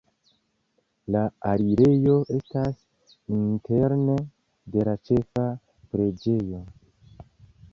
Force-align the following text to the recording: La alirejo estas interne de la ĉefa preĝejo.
La 1.15 1.19
alirejo 1.49 2.15
estas 2.37 2.79
interne 3.41 4.17
de 4.77 4.87
la 4.89 4.97
ĉefa 5.11 5.45
preĝejo. 5.93 6.65